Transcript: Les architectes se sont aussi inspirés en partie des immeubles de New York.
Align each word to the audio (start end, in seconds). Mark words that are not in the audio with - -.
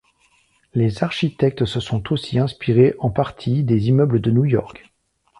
Les 0.73 1.03
architectes 1.03 1.65
se 1.65 1.79
sont 1.79 2.11
aussi 2.11 2.39
inspirés 2.39 2.95
en 2.97 3.11
partie 3.11 3.63
des 3.63 3.87
immeubles 3.87 4.19
de 4.19 4.31
New 4.31 4.45
York. 4.45 4.91